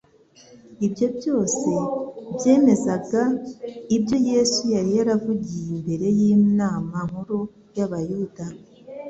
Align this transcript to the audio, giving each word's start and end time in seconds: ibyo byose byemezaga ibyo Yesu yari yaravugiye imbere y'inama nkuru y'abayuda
ibyo 0.87 1.07
byose 1.17 1.69
byemezaga 2.37 3.21
ibyo 3.95 4.17
Yesu 4.29 4.61
yari 4.75 4.91
yaravugiye 4.97 5.67
imbere 5.75 6.05
y'inama 6.17 6.97
nkuru 7.09 7.39
y'abayuda 7.77 8.45